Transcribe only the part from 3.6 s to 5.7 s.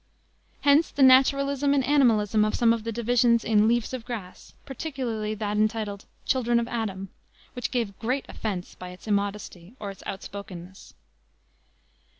Leaves of Grass, particularly that